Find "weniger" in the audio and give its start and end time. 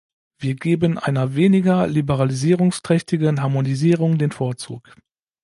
1.35-1.85